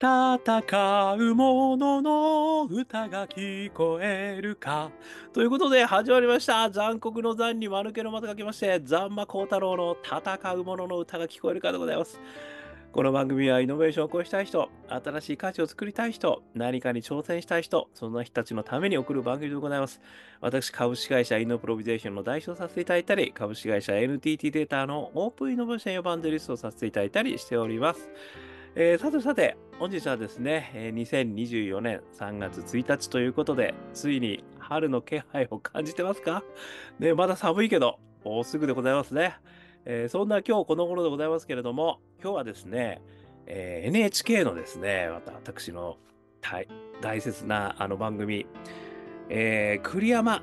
[0.00, 4.92] 戦う者のの歌が聞こえるか。
[5.32, 6.70] ということで始まりました。
[6.70, 12.20] 残酷の残に丸けのまた書きまして、ザンマコウタロウの戦う者の歌が聞こえるかでございます。
[12.92, 20.00] この番組はイノベーションを起こしたい人、新しい価値を作りたい人、何かに挑戦したい人、そんな人たちのために送る番組でございます。
[20.40, 28.08] 私、株式会社イノプロビゼーションの代表させていただいたり、株式会社 NTT データのオープンイノベーションエヴァンジェリストをさせていただいたりしております。
[28.74, 36.44] えー、さてさて、本日はですね、2024年3月1日ということで、ついに春の気配を感じてますか？
[36.98, 39.36] ね、まだ寒いけど、もうすぐでございますね。
[39.84, 43.00] えー、そんな今日この頃でございますけれども、今日はですね、
[43.46, 45.96] えー、NHK のですね、また私の
[46.40, 46.68] 大
[47.00, 48.46] 大切なあの番組、
[49.28, 50.42] えー、栗山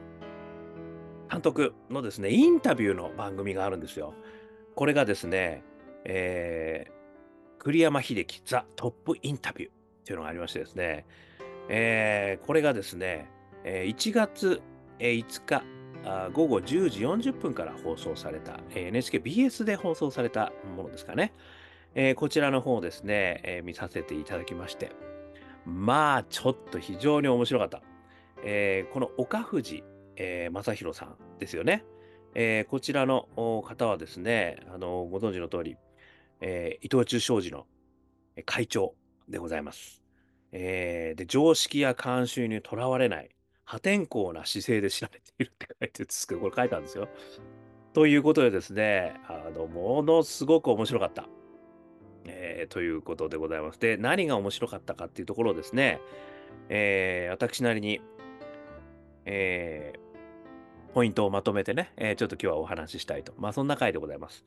[1.29, 4.13] 監督のですね、インタビューの番組があるんですよ。
[4.75, 5.63] これがですね、
[6.05, 6.94] えー、
[7.65, 9.71] 栗山英樹ザ・トップインタビュー
[10.05, 11.03] というのがありましてですね、
[11.67, 13.27] えー、これがですね、
[13.63, 14.61] 1月
[14.99, 15.63] 5日
[16.31, 21.33] 午後10時40分から放送された、NHKBS で放送されたものですかね。
[21.95, 24.91] えー、こちらの方ですね、えー、見させていただきまして、
[25.65, 27.81] まあ、ちょっと非常に面白かった。
[28.43, 29.83] えー、この岡藤、
[30.17, 31.83] えー、正宏さんですよね。
[32.35, 35.77] えー、こちらの方はですね、あのご存知の通り、
[36.41, 37.65] えー、伊藤忠商事の
[38.45, 38.95] 会長
[39.27, 40.03] でございます。
[40.51, 43.29] えー、で常識や慣習にとらわれない
[43.65, 47.09] 破天荒な姿勢で知られているって書いてるんですけど、これ書いたんですよ。
[47.93, 51.27] ということでですね、あの、ものすごく面白かった。
[52.25, 53.79] えー、ということでございます。
[53.79, 55.99] で、何が面白かったかっていうところをですね、
[56.69, 58.01] えー、私なりに、
[59.25, 63.33] えー、ポイントをまとめてね、えー、ちょっと今日はお話ししたいと。
[63.37, 64.45] まあ、そんな回でございます。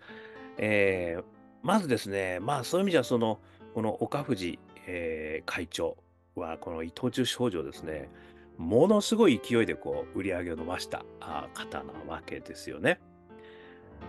[0.58, 1.24] えー、
[1.62, 3.40] まずですね、まあそういう意味じゃ、その、
[3.74, 5.96] この岡藤、えー、会長
[6.34, 8.08] は、この伊藤忠商事をですね、
[8.56, 11.04] ものすごい勢いでこう売り上げを伸ばした
[11.54, 13.00] 方なわけですよね。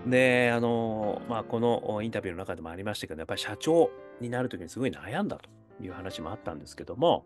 [0.08, 5.50] で、あの、まあ、このインタビューの中でもありましたけど、やっぱり社長になるときにすごい悩んだと
[5.84, 7.26] いう話もあったんですけども、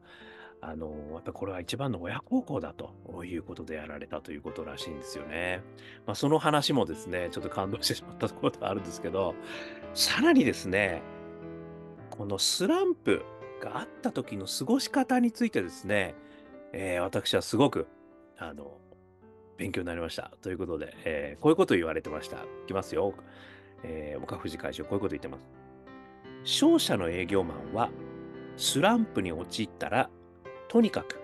[0.66, 5.62] あの、やっぱこれは一番の親孝行だということでやられたということらしいんですよね。
[6.06, 9.35] まあ、その話もですね、ちょっと感動してしまったところがあるんですけど、
[9.94, 11.02] さらにですね、
[12.09, 13.23] このスランプ
[13.59, 16.16] があった時の過ごし方についてですね、
[16.72, 17.88] えー、私はすごく、
[18.38, 18.78] あの、
[19.57, 20.31] 勉強になりました。
[20.41, 22.38] ということで、えー、こういうことを言われてました。
[22.38, 23.13] いきますよ。
[23.84, 25.44] えー、岡藤会長、こういうこと言ってます。
[26.46, 27.90] 商社の営業マンは、
[28.56, 30.09] スランプに陥ったら
[30.73, 31.22] とにかく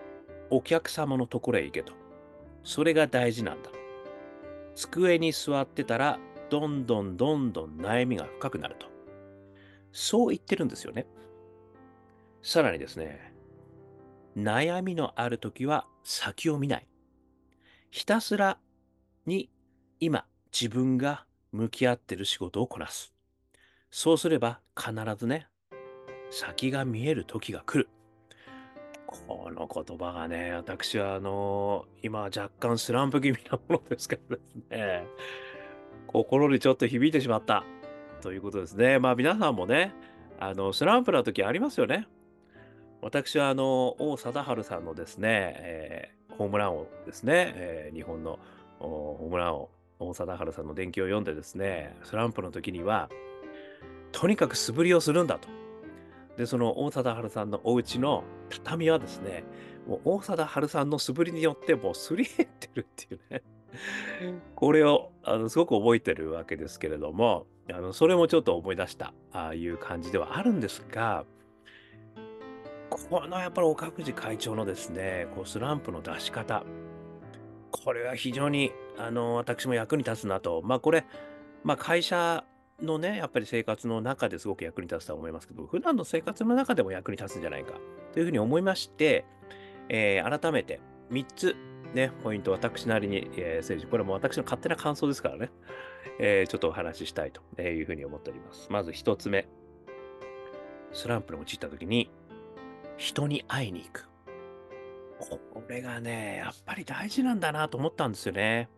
[0.52, 1.94] お客様のところへ行けと。
[2.64, 3.72] それが大事なんだ。
[4.76, 6.20] 机に座ってたら、
[6.52, 8.86] どんどんどんどん悩みが深くなると。
[9.92, 11.08] そう言ってるんですよね。
[12.44, 13.34] さらにですね、
[14.38, 16.88] 悩みのあるときは先を見ない。
[17.90, 18.60] ひたすら
[19.26, 19.50] に
[20.00, 23.16] 今自分が向き合ってる仕事をこなす。
[23.90, 25.48] そうすれば必ずね、
[26.30, 27.90] 先が見える時が来る。
[29.10, 35.08] この言葉がね、私はあの、今若干スランプ気味なものですけどですね、
[36.06, 37.64] 心にちょっと響いてしまった。
[38.22, 39.00] ということですね。
[39.00, 39.94] まあ皆さんもね、
[40.40, 42.08] あの、スランプな時ありますよね。
[43.02, 48.38] 私はあの、王貞治さんのですね、えー、ホームラン王ですね、えー、日本の
[48.80, 49.70] ホームラン王、
[50.00, 53.10] 王貞治さんの伝記を読んでですね、スランプの時には、
[54.12, 55.48] とにかく素振りをするんだと。
[56.40, 59.44] で、その大貞治さんのお家の畳はですね、
[59.86, 63.42] もう大貞治さんの素振りによってもうすり減ってるっていうね。
[64.56, 71.26] これをあのすごく覚えてるわけですけれども、あのそれもちょっと思い出したああいう感じではあるんですが、
[72.90, 76.64] このやっぱり岡藤会長のですね、こうスランプの出し方、
[77.72, 80.62] これは非常にあの私も役に立つなと。
[80.64, 81.06] まあこれ、
[81.66, 82.46] まあ会社
[82.82, 87.74] のね、やっぱり生活の中ですごく役に立つとは思いますけど、普段の生活の中でも役に立つんじゃないか
[88.14, 89.26] というふうに思いまして、
[89.90, 90.80] えー、改めて
[91.12, 91.56] 3つ
[91.94, 95.50] ね、ポイント私なりに、えー、整理これも私の勝手な感想ですからね、
[96.20, 98.68] えー、ちょっとお話ししたいというふうに思っております。
[98.70, 99.48] まず1つ目、
[100.92, 102.12] スランプに陥った時に、
[102.98, 104.10] 人に会いに行く。
[105.20, 108.70] これがね、やっぱり大事なんだなと思ったんですよね。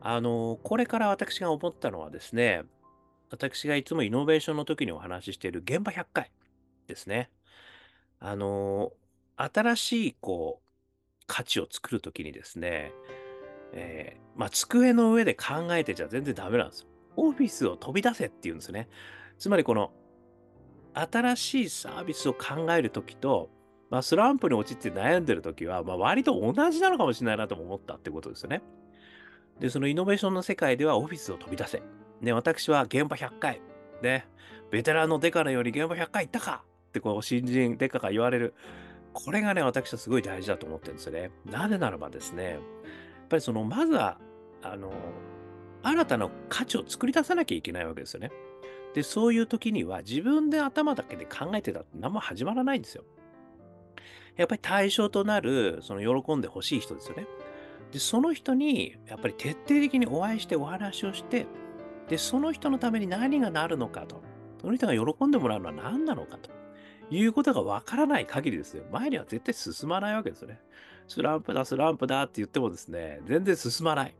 [0.00, 2.64] あの、これから私が思ったのはですね、
[3.32, 6.30] 私がいつもイノベーションの時にお話ししている現場100回
[6.86, 7.30] ですね。
[8.20, 8.92] あの、
[9.36, 12.92] 新しいこう、価値を作る時にですね、
[13.72, 16.88] えー、まあ、机の上で考えてちゃ全然ダメなんですよ。
[17.16, 18.88] オフィスを飛び出せっていうんですね。
[19.38, 19.92] つまりこの、
[20.92, 23.48] 新しいサービスを考えるときと、
[23.88, 28.60] まあ、スランプに陥って悩んでるときは、まあ、割と同じなのかもしれないなとも思ったってことですよね。
[29.58, 31.82] で、そのイノベーションの世界ではオフィスを飛び出せ。
[32.22, 33.60] ね、私は現場100回。
[34.02, 34.26] ね、
[34.70, 38.54] ベテランのデカのように現場100回行ったかってこう新人デカが言われる。
[39.12, 41.30] これがね、私はすごい大事だと思ってるんですよね。
[41.44, 42.60] なぜならばですね、やっ
[43.28, 44.18] ぱりその、まずは、
[44.62, 44.92] あの、
[45.82, 48.30] 新たな価値を作り出さなきゃいけないわけですよね。
[48.94, 53.04] で、そういう時には自分で頭だけで考えてたって何も始まらないんですよ。
[54.36, 57.26] やっぱり対象となる、その喜んでほしい人ですよね。
[57.90, 61.46] で、その人に、やっぱり徹底的にお会いしてお話をして、
[62.08, 64.22] で、その人のために何がなるのかと、
[64.60, 66.50] その人が喜んでもらうのは何なのかと
[67.10, 68.84] いうことがわからない限りですよ。
[68.92, 70.60] 前には絶対進まないわけですよね。
[71.08, 74.14] スランプだ、スランプだって言ってもですね、全然進まない。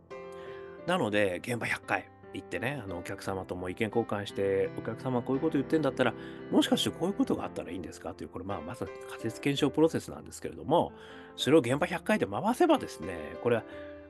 [0.86, 6.14] なので、現場100回行ってね、あのお客様とも意見交換して、お客様こういうこと言ってんだったら、
[6.50, 10.92] もしかしてこういうことがあったらいいんですかという、これまあまさに仮説検証プロセスなんですけれども、
[11.36, 13.64] それを現場100回で回せばですね、これは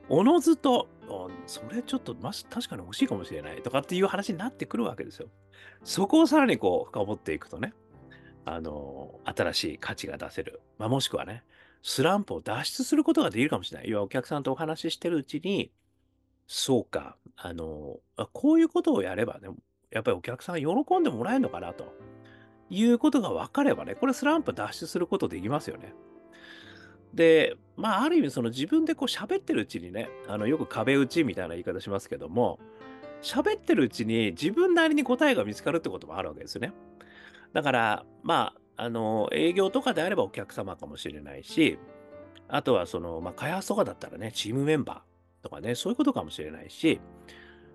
[0.09, 0.87] おのずと、
[1.47, 5.29] それちょっと、ま、確かに欲しいかもしれないとかっていう話になってくるわけですよ。
[5.83, 7.73] そこをさらにこう深掘っていくとね、
[8.45, 10.61] あの、新しい価値が出せる。
[10.77, 11.43] まあ、もしくはね、
[11.81, 13.89] スランプを脱出することができるかもしれない。
[13.89, 15.71] 要はお客さんとお話ししてるうちに、
[16.47, 17.17] そうか。
[17.35, 17.99] あの、
[18.31, 19.49] こういうことをやればね、
[19.91, 20.65] やっぱりお客さん喜
[20.99, 21.93] んでもらえるのかなと
[22.69, 25.93] いうことが分かればね、これスランプ脱出することできますよね。
[27.13, 32.59] で、まあ、ある意味その自分でこう喋ってるうちにね、あの、よく壁打ちみたいな言い方しますけども、
[33.21, 36.73] 喋ってるうちに自分なりに答えが見つかるってこともあるわけですね。
[37.53, 41.77] だから、まあ、あの、営業とかであればお客様かもしれないし、
[42.47, 45.13] あとはその、まあ、開発とかだったらね、チームメンバー。
[45.43, 46.99] とかね、そういうことかもしれないし、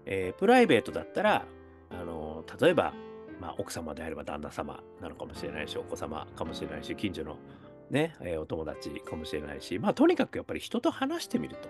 [0.06, 1.44] えー、プライベートだったら、
[1.90, 2.94] あの、例えば、
[3.40, 7.36] まあ、奥様であれば旦那様なのかもしれないし、お子様かもしれないし、近所の
[7.90, 11.68] ね、えー、お友達かもしれないし、まあ、とにかくやっぱり人と話してみると。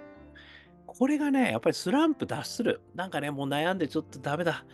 [0.86, 2.80] これがね、やっぱりスランプ脱する。
[2.94, 4.64] なんかね、もう悩んでちょっとダメだ。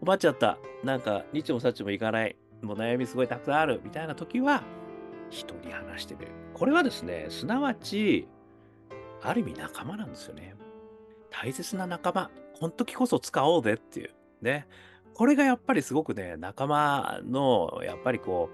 [0.00, 0.58] 困っちゃった。
[0.84, 2.36] なんか、日もさちもいかない。
[2.60, 3.80] もう悩みすごいたくさんある。
[3.82, 4.62] みたいな時は、
[5.30, 6.32] 人に話してみる。
[6.52, 8.28] これはですね、すなわち、
[9.22, 10.54] ある意味仲間なんですよね。
[11.30, 14.10] 大切な仲間、この時こそ使おうぜっていう。
[14.42, 14.66] ね。
[15.14, 18.50] これがやっぱりすごくね、仲間の、やっぱりこ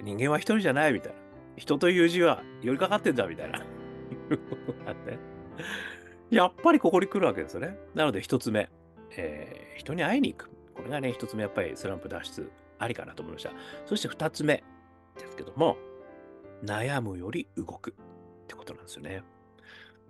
[0.00, 1.21] う、人間は一人じゃないみたいな。
[1.56, 3.60] 人という字は寄りかかってんだみたいな。
[6.30, 7.78] やっぱりここに来るわけですよね。
[7.94, 8.70] なので一つ目、
[9.16, 10.50] えー、人に会いに行く。
[10.74, 13.52] これがね、一つ目やっぱりスランプ脱出ありかなと思いました。
[13.86, 14.64] そして二つ目
[15.18, 15.76] ですけども、
[16.64, 19.22] 悩むより動くってことなんですよね。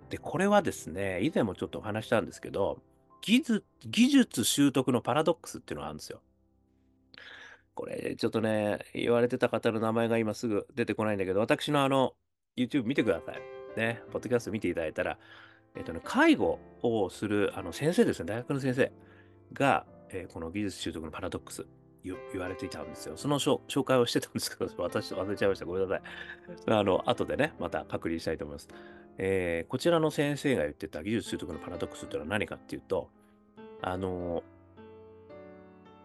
[0.09, 2.79] で、これはですね、以前もちょっとお話したんですけど、
[3.21, 6.21] 技術技術習得のパラドックスっていうのがあるんですよ。
[7.73, 12.13] これ、ちょっとね、言われてた方の名前が今すぐ出てこないんだけど、私のあの、
[12.55, 13.41] YouTube 見てください。
[13.77, 15.17] ね、ポッドキャスト見ていただいたら、
[15.75, 18.91] えっとね、介護をするあの先生ですね、大学の先生
[19.53, 21.65] が、えー、この技術習得のパラドックス
[22.03, 23.15] 言われていたんですよ。
[23.17, 25.65] その紹介をしてたんですけど、 私忘れちゃいました。
[25.65, 26.01] ごめんなさい。
[26.67, 28.67] あの、後でね、また確認したいと思います。
[29.17, 33.09] えー、こちらの先生が言ってた技術習得のパラドックスっていうのは何かっていうと、
[33.81, 34.43] あの、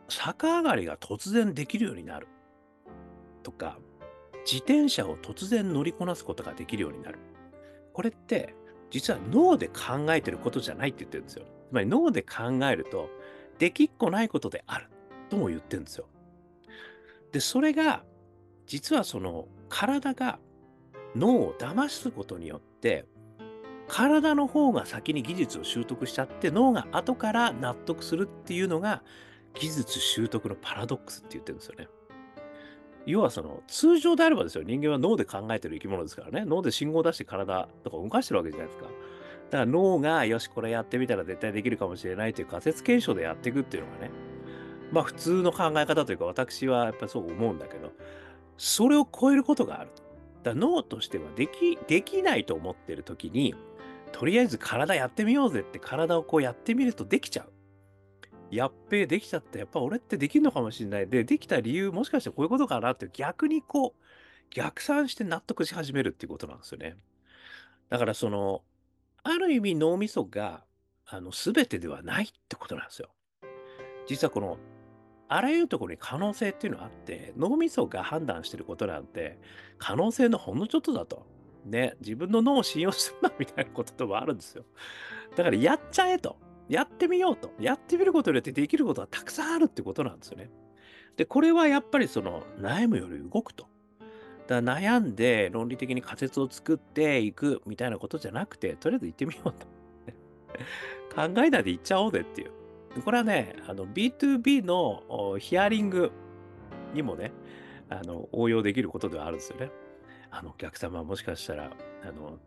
[0.08, 2.26] 逆上がりが突然できるようになる
[3.42, 3.78] とか、
[4.44, 7.18] 自転車を突然乗りこなすことができるようになる。
[7.92, 8.54] これって、
[8.90, 11.44] 実は脳で考えてることじゃないって言ってるんですよ。
[11.68, 13.10] つまり脳で考えると、
[13.58, 14.88] できっこないことである
[15.28, 16.08] とも言ってるんですよ。
[17.32, 18.04] で、それが、
[18.66, 20.38] 実はその体が
[21.14, 23.06] 脳を騙すことによって、
[23.86, 29.02] 体の方が先に技術を習得しちゃって、脳が後から納得するっていうのが、
[29.58, 31.88] 技術習得のパラドックスって言ってるんですよね。
[33.06, 38.84] 要はその、通常であればですよ、人間は脳で考えてる生き物ですからね、脳で信号を出して体とか動かしてるわけじゃないですか。
[38.84, 44.10] だから脳が、よし、これやってみたら絶対できるかもしれないという仮説検証でやっていくっていうのがね、
[44.92, 47.92] まあ普通の考え方というか、私はやっぱりそう思うんだけど、
[48.58, 50.02] それを超えることがあると。
[50.42, 53.54] だ脳としてはでき、できないと思ってる時に、
[54.12, 57.57] とりあえず体やってみようぜって体をこうやってみるとできちゃう。
[58.50, 59.58] やっべえ、できちゃった。
[59.58, 61.08] やっぱ俺ってできるのかもしれない。
[61.08, 64.02] で、できた理由、もしかしてこういうことかなって逆にこう、
[64.50, 66.96] 逆算して納得し始めるっていうことなんですよね。
[67.90, 68.62] だからその、
[69.22, 70.64] ある意味脳みそが、
[71.06, 73.10] あの、すべてではないってことなんですよ。
[74.06, 74.58] 実はこの
[75.28, 79.38] あらゆるところに可能性っていうのがあって、脳みそが判断してることなんて、
[79.76, 81.26] 可能性のほんのちょっとだと。
[81.66, 84.64] ね、自分の脳を信用するなみたいなことともあるんですよ。
[85.36, 86.38] だからやっちゃえと。
[86.68, 87.52] やってみようと。
[87.58, 90.50] やってみることによってできることはたくさんあるってことなんですよね。
[91.16, 93.66] で、これはやっぱりその悩むより動くと。
[94.46, 99.66] だ悩んで論理的に仮説を作っていくみたいなことじゃなくて、とりあえず行ってみようと。
[101.14, 102.52] 考えないで行っちゃおうぜっていう。
[103.02, 106.12] これはね、あの B2B のヒアリング
[106.94, 107.32] にもね、
[107.90, 109.70] あの応用できることではあるんですよね。
[110.30, 111.70] あのお客様もしかしたら、
[112.02, 112.38] あの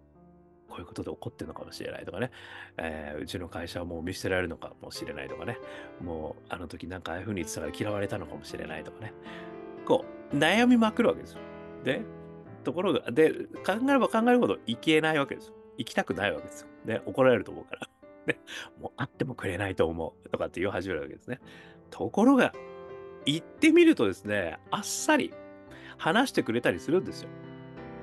[0.72, 2.32] こういうことで怒ってるのかもしれないとかね、
[2.78, 5.58] えー、うちの会社はもう見捨てられるのかもしれないとかね、
[6.02, 9.14] もうあの時なんかああいう風に言ってたから嫌われたのかもしれないとかね、
[9.86, 11.40] こう、悩みまくるわけですよ。
[11.84, 12.02] で、
[12.64, 13.32] ところが、で、
[13.66, 15.54] 考えれば考えるほど行けないわけですよ。
[15.78, 16.68] 行きたくないわけですよ。
[16.86, 17.90] で、怒られると思うから。
[18.26, 18.40] で、
[18.80, 21.40] もう会ってもくれないと思うとかって言い始めるわけですね。
[21.90, 22.54] ところが、
[23.26, 25.34] 行ってみるとですね、あっさり
[25.98, 27.30] 話してくれたりするんですよ。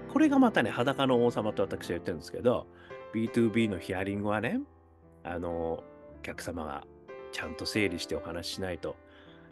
[0.09, 2.67] これがまたね、裸の王様と私は言ってるんですけど、
[3.15, 4.61] B2B のヒアリングはね、
[5.25, 5.85] あの、お
[6.23, 6.85] 客様が
[7.33, 8.97] ちゃんと整理してお話ししないと、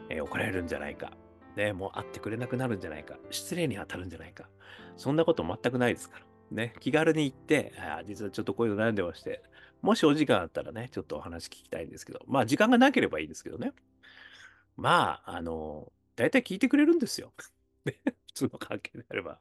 [0.08, 1.12] えー、怒られるんじゃないか。
[1.56, 3.16] ね、もう会ってくれなくなるんじゃないか。
[3.30, 4.48] 失礼に当たるんじゃないか。
[4.96, 6.26] そんなこと全くないですから。
[6.50, 9.42] ね、気軽に行って、あ実はちょっとこういうの悩んでまして、
[9.82, 13.72] もしお時間あったらね、ちょっとお話聞きたいんですけど、まあ時間がなければいいですけどね。
[14.76, 17.32] まあ、あの、大体聞いてくれるんですよ。
[17.84, 19.40] ね、普通の関係であれば。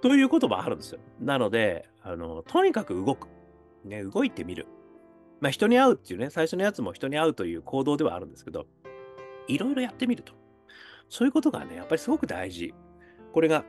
[0.00, 1.00] ということもあるんですよ。
[1.20, 3.28] なので、あの、とにかく動く。
[3.84, 4.66] ね、動いてみる。
[5.40, 8.66] まあ、人に会うっていうね、最初のやつも人に会うという行動ではあるんですけど、
[9.46, 10.32] いろいろやってみると。
[11.08, 12.74] そういうことがね、やっぱりすごく大事。
[13.32, 13.64] これが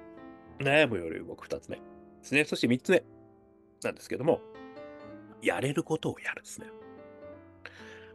[0.60, 1.82] 悩むより動く2つ目で
[2.22, 2.44] すね。
[2.46, 3.04] そして3つ目
[3.84, 4.42] なんですけども、
[5.42, 6.68] やれることをやるですね。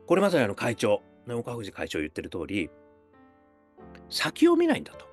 [0.07, 2.71] これまさにあの会長、岡藤会長言ってる通り、
[4.11, 5.07] 先を見ないんだと。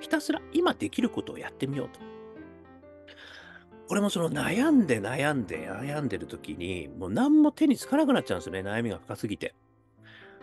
[0.00, 2.00] ひたすら今できることをやってみようと。
[3.92, 9.54] これもその悩んで悩んで悩んでる時に、もう何も手につかなくなっちゃうんですよね、悩みが深すぎて。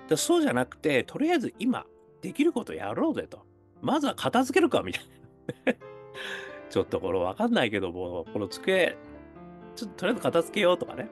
[0.08, 1.88] だそうじゃなくて、とりあえず今、
[2.22, 3.44] できることやろうぜと。
[3.82, 5.04] まずは片付けるか、みたい
[5.66, 5.74] な。
[6.70, 8.96] ちょっとこれわかんないけども、この机、
[9.76, 11.10] ちょっととりあえず片付けようとかね。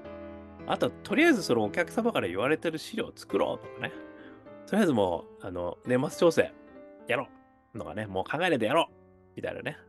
[0.67, 3.91] あと、とりあえずそのお客様から言われてる資料を作ろうとかね。
[4.67, 6.53] とりあえずもう、あの、年末調整、
[7.08, 7.29] やろ
[7.74, 8.94] うとかね、もう考えないでやろう
[9.36, 9.79] みたいなね。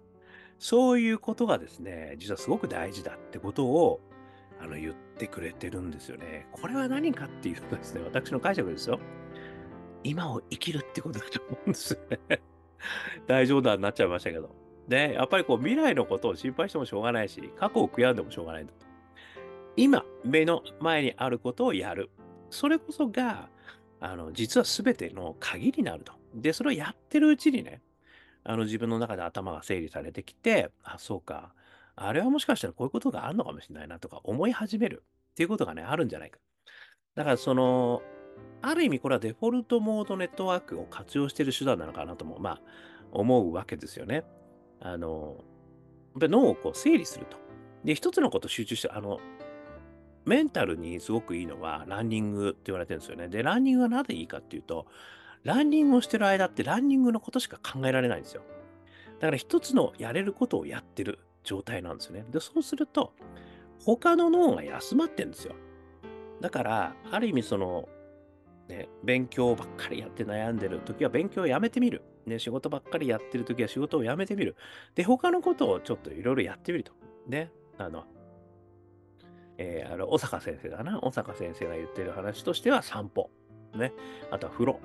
[0.58, 4.00] そういうことがですね、実はすごく大事だってことを
[4.60, 6.46] あの言ってくれてるんですよね。
[6.52, 8.98] これは何かっていうとですね、私の解釈ですよ。
[10.02, 12.40] 今を生きるってことだと思うんですよね。
[13.26, 14.50] 大冗談になっちゃいましたけど。
[14.88, 18.86] で、やっぱりこう未来のことを心配してもしょうがないし、過去を悔やんでもしょうがないんだと。
[19.76, 22.10] 今、目の前にあることをやる。
[22.50, 23.48] それこそが、
[24.00, 26.12] あの、実は全ての鍵になると。
[26.34, 27.80] で、それをやってるうちにね、
[28.48, 31.52] あの自分の中で頭が整理されてきて、あ、そうか。
[31.96, 35.02] あれはもしかしたらこういうことがあるのかもしれないなとか思い始める
[35.32, 36.38] っていうことがね、あるんじゃないか。
[37.14, 38.00] だからその、
[38.62, 42.60] ある意味これはデフォルトモードネットワークを活用している手段なのかなとも、まあ、
[43.12, 44.24] 思うわけですよね。
[44.80, 45.44] あの、
[46.16, 47.36] 脳をこう整理すると。
[47.84, 49.20] で、一つのこと集中して、あの、
[50.24, 53.28] メンタルにすごくいいのはランニングって言われてるんですよね。
[53.28, 54.86] で、ランニングはなぜいいかっていうと、
[55.44, 58.42] ランニングをしてる間ってランニングのことしか考えられないんですよ。
[59.20, 62.24] だから一つのやれることをやってる状態なんですよね。
[62.30, 63.12] で、そうすると、
[63.80, 65.54] 他の脳が休まってるんですよ。
[66.40, 67.88] だから、ある意味その、
[68.68, 72.02] ね、勉強ばっかりやって悩んでる時は勉強をやめてみる。
[72.26, 74.56] ね、仕事ばっかりやってる時は仕事をやめてみる。
[74.94, 76.92] で、他のことをちょっといろいろやってみると。
[77.26, 78.04] ね、あの、
[79.56, 81.00] えー、あの、小坂先生だな。
[81.00, 83.30] 小坂先生が言ってる話としては散歩。
[83.74, 83.92] ね、
[84.30, 84.80] あとは風呂。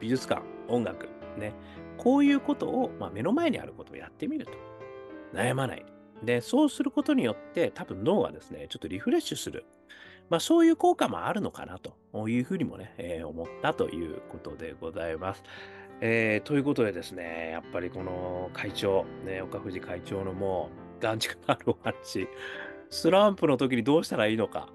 [0.00, 1.52] 美術館、音楽、ね、
[1.96, 4.52] こういうことを、まあ、目の前にあることをやってみると。
[5.32, 5.84] 悩まない。
[6.22, 9.66] で、そうすることによって多分脳がですね、ちょっとリフレッシュする。
[10.28, 15.42] まあそういう効果もあるのかなというふうにもね、えー、思ったということでございます。
[16.00, 22.28] えー、ということでですね、やっぱりこの会長、ね、岡藤会長のもう、眼蓄のあるお話、
[22.90, 24.68] スランプの時にどうしたらいいのか、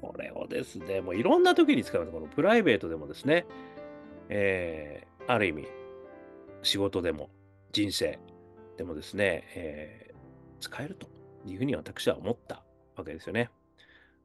[0.00, 3.46] これをですね、もういろんな時に使うこのプライベートでもですね、
[4.28, 5.68] えー、ある意味、
[6.62, 7.30] 仕事でも
[7.72, 8.18] 人生
[8.76, 10.14] でもですね、えー、
[10.60, 11.08] 使えると
[11.46, 12.64] いうふうに私は思った
[12.96, 13.50] わけですよね。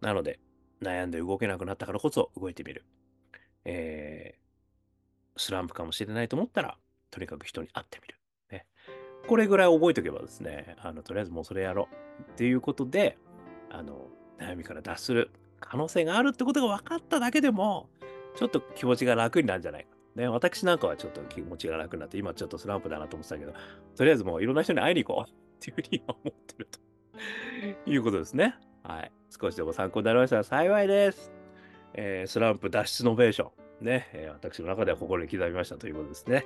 [0.01, 0.39] なので、
[0.82, 2.86] 悩んで動けなくなったからこそ動いてみる。
[3.65, 6.77] えー、スランプかもしれないと思ったら、
[7.12, 8.15] とにかく人に会ってみる。
[8.51, 8.65] ね、
[9.27, 11.89] これぐらい覚えておけばですね、あのとりあえずもうそれやろ
[12.20, 13.18] うっていうことで、
[13.70, 14.08] あの
[14.39, 17.89] 悩みから脱する可能性があるってことが分かっただけでも、
[18.36, 19.89] ちょっと気持ちが楽になるんじゃないか。
[20.15, 23.53] ね、私なんかはちょっと気持ちが楽になって、今ちょっとスランプだなと思ってたけど、
[23.95, 26.67] とりあえずもういろんな人に会いに行こうっていうふうに今思ってる
[27.86, 28.55] ということですね。
[28.83, 29.12] はい。
[29.29, 31.31] 少しでも参考になりましたら幸いです。
[31.93, 33.51] えー、スランプ脱出ノベーション。
[33.81, 36.45] ね、えー、私の中では心に刻みましたということですね。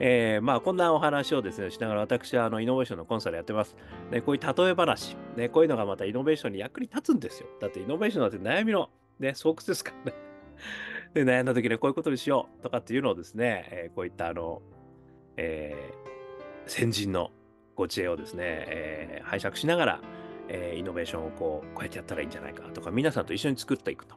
[0.00, 3.76] えー、まあ、こんなお話をですね、しながら私はあのイノベーションのコンサルやってます。
[4.10, 7.48] ね、こういう例え話、ね、こういうのがまたイノベーションに役に立つんですよ。
[7.60, 10.18] だってイノベーションだって悩みの、ね、巣窟ですからね。
[11.14, 14.62] で、悩んだ時にこういうことにしようとかっていうのをですね、えー、こういったあの、
[15.36, 17.30] えー、先人の
[17.76, 20.00] ご知恵をですね、えー、拝借しながら、
[20.48, 24.16] え、イノベーションをこう、こうやってやったらいいんじゃないかとか、皆さんと一緒に作っていくと。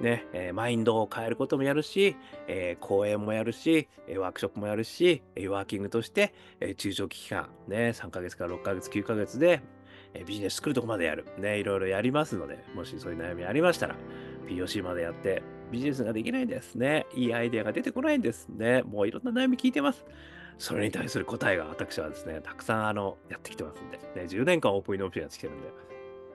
[0.00, 2.16] ね、え、マインドを変えることもやるし、
[2.48, 9.60] え、講演もやるし、ワークショップもやるし、ワーキングとして、え中長期期間、ね、3ヶ月から6ヶ月、9ヶ月で、
[10.14, 11.26] えビジネス作るとこまでやる。
[11.38, 13.96] ね、いろいろやりますので、もしそういう悩みありましたら、
[14.48, 17.06] POC までやって、ビジネスができないんですね。
[17.14, 18.82] いいアイデアが出てこないんですね。
[18.82, 20.04] もういろんな悩み聞いてます。
[20.58, 25.68] それに対する答えが私はですね、たくさんあのやってきてますんで、ね、10年間オープンイノベーションやってきてるんで、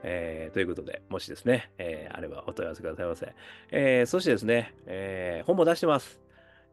[0.03, 3.34] えー、ということで、もしですね、えー、あればお問い合わせくださいませ。
[3.72, 6.20] えー、そしてですね、え本も出してます。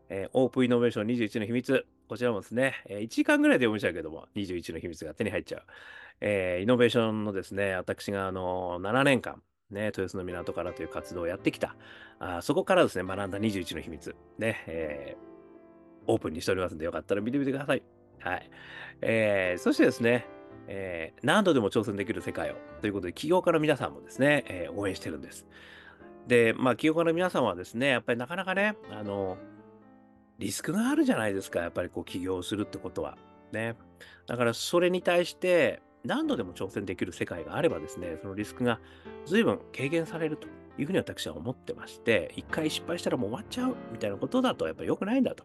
[0.08, 1.86] えオープンイノベーション21の秘密。
[2.08, 5.62] こちらもですね、え1時間ぐらいで読みちゃうけども、21の秘密が手に入っちゃう。
[6.20, 9.42] えイノベーションのですね、私があの7年間、
[9.74, 11.76] ね、豊洲の港からという活動をやってきた。
[12.18, 14.16] あそこからですね、学んだ21の秘密。
[14.38, 15.16] ね、え
[16.06, 17.82] オープンにしておりますんで、よかったら見てみてください。
[18.20, 18.50] はい。
[19.02, 20.26] えーそしてですね、
[20.66, 25.46] えー、何度でも挑戦できる世界をということで、起業家の皆さんもですね、えー、応援してるんです。
[26.26, 29.36] で、まあ、起業家の皆さんはですね、やっぱりなかなかね、あの、
[30.38, 33.16] リスクがあるじゃないですか、やっぱりこう起業するってことは。
[33.52, 33.76] ね。
[34.26, 38.80] だからそれに対して何度でも挑戦できる世界があればですね、そのリスクが
[39.26, 40.46] 随分軽減されると
[40.78, 45.44] いうふうに私は思ってまして、一回失敗したらもう終わっちゃうみたいなことだとやっぱり良くないんだと。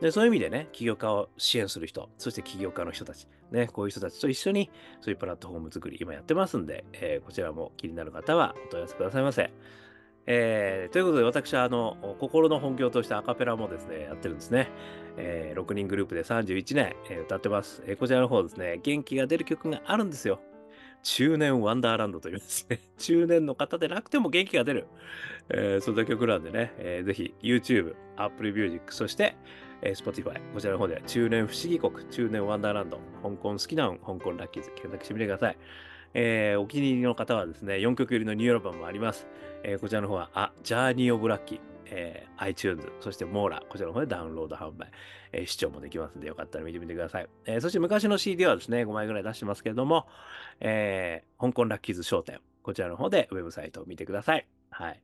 [0.00, 9.50] でそういう意味でね、起業家を支援する人、そして起業家の人たち、ね、こういう人たちと一緒に、そういうプラットフォーム作り、今やってますんで、えー、こちらも気になる方はお問い合わせくださいませ。
[10.26, 14.68] えー、ということで、私は、あの、心の本業としてアカペラもですね、やってるんですね。
[15.16, 17.82] えー、6人グループで31年、えー、歌ってます。
[17.86, 20.40] えー、こちらの方ですね、元気が出る曲があるんですよ。
[21.06, 24.86] 中年ワンダーランドというですね、 中年の方でなくても元気が出る、
[25.48, 29.36] えー、そんな曲なんでね、えー、ぜひ YouTube、Apple Music、そして、
[29.82, 35.58] えー、Spotify、こちらの方で中年不思議国、中年ワンダーランド、香港好きな香港ラッキーズ、検索してみてください。
[36.18, 39.26] えー、お気に入りの方はですね、4曲入りのニューアルバムもあります。
[39.62, 44.90] えー、こちらの方は、あ、ジャーニー・オブ・ラッキー、えー、iTunes、そしてモーラ、こちらの方でダウンロード販売、
[45.32, 47.28] えー、視聴もできますので、よかったら見てみてください。
[47.44, 50.06] えー、そして昔の CD はですね、5枚ぐらい出してますけれども、
[50.60, 54.46] えー、香港ラッキーズ商店、こちらの方でウェブサイトを見てください。
[54.70, 55.02] はい。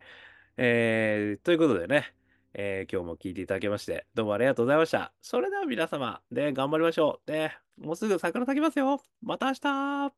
[0.56, 2.14] えー、ということでね、
[2.54, 5.12] えー、今日も聞いていただきまして、どうもありがとうございました。
[5.20, 7.30] それでは皆様、で、頑張りましょう。
[7.30, 9.02] で、もうすぐ桜咲きますよ。
[9.20, 10.12] また明日